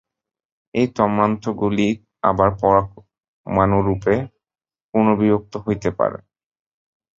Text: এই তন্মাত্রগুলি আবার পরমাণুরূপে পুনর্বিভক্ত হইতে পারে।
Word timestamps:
এই 0.73 0.87
তন্মাত্রগুলি 0.95 1.87
আবার 2.23 2.49
পরমাণুরূপে 2.61 4.13
পুনর্বিভক্ত 4.93 5.53
হইতে 5.65 5.89
পারে। 5.99 6.19